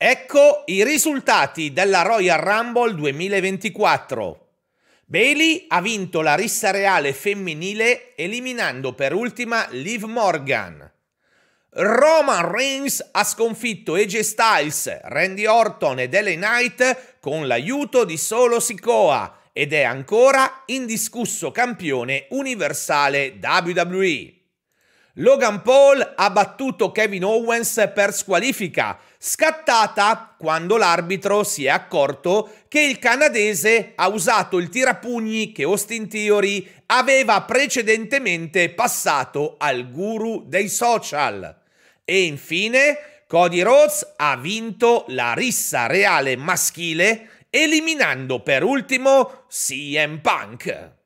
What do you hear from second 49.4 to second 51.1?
CM Punk.